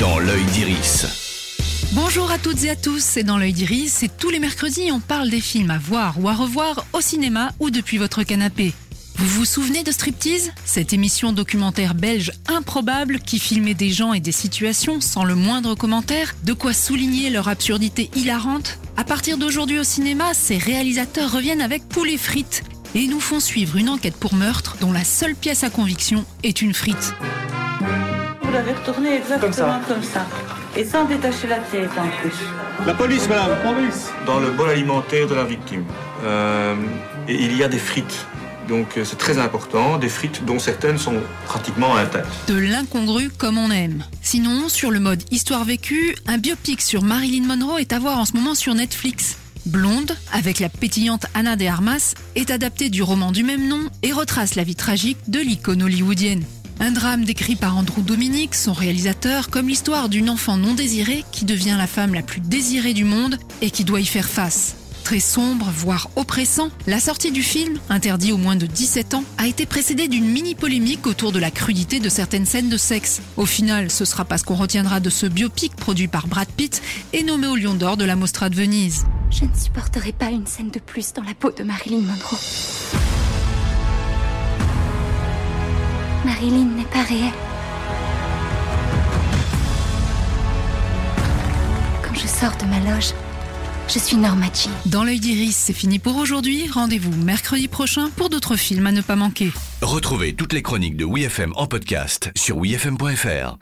[0.00, 1.06] dans l'œil d'Iris.
[1.92, 4.98] Bonjour à toutes et à tous, c'est dans l'œil d'Iris et tous les mercredis on
[4.98, 8.72] parle des films à voir ou à revoir au cinéma ou depuis votre canapé.
[9.16, 10.52] Vous vous souvenez de Striptease?
[10.64, 15.74] Cette émission documentaire belge improbable qui filmait des gens et des situations sans le moindre
[15.74, 18.78] commentaire, de quoi souligner leur absurdité hilarante?
[18.96, 22.64] À partir d'aujourd'hui au cinéma, ces réalisateurs reviennent avec poulet frites
[22.94, 26.62] et nous font suivre une enquête pour meurtre dont la seule pièce à conviction est
[26.62, 27.12] une frite.
[28.60, 30.26] L'avez retourné exactement comme ça.
[30.76, 32.34] Et sans détacher la tête en plus.
[32.86, 35.82] La police, madame, police dans le bol alimentaire de la victime.
[36.24, 36.74] Euh,
[37.26, 38.26] et il y a des frites.
[38.68, 42.28] Donc euh, c'est très important, des frites dont certaines sont pratiquement intactes.
[42.48, 44.04] De l'incongru comme on aime.
[44.20, 48.26] Sinon, sur le mode histoire vécue, un biopic sur Marilyn Monroe est à voir en
[48.26, 49.38] ce moment sur Netflix.
[49.64, 54.12] Blonde, avec la pétillante Anna de Armas, est adapté du roman du même nom et
[54.12, 56.44] retrace la vie tragique de l'icône hollywoodienne.
[56.82, 61.44] Un drame décrit par Andrew Dominic, son réalisateur, comme l'histoire d'une enfant non désirée qui
[61.44, 64.76] devient la femme la plus désirée du monde et qui doit y faire face.
[65.04, 69.46] Très sombre, voire oppressant, la sortie du film, interdit aux moins de 17 ans, a
[69.46, 73.20] été précédée d'une mini-polémique autour de la crudité de certaines scènes de sexe.
[73.36, 76.80] Au final, ce sera pas ce qu'on retiendra de ce biopic produit par Brad Pitt
[77.12, 79.04] et nommé au Lion d'Or de la Mostra de Venise.
[79.30, 82.38] Je ne supporterai pas une scène de plus dans la peau de Marilyn Monroe.
[86.24, 87.32] Marilyn n'est pas réelle.
[92.02, 93.12] Quand je sors de ma loge,
[93.88, 94.70] je suis Norma Jean.
[94.86, 96.68] Dans l'œil d'Iris, c'est fini pour aujourd'hui.
[96.68, 99.50] Rendez-vous mercredi prochain pour d'autres films à ne pas manquer.
[99.82, 103.56] Retrouvez toutes les chroniques de WeFM en podcast sur wefm.fr.